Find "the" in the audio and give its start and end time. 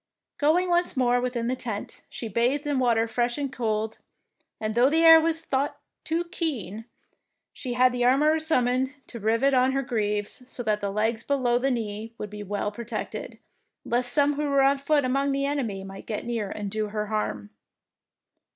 1.45-1.55, 4.89-5.05, 7.91-8.03, 10.81-10.89, 11.59-11.69, 15.29-15.45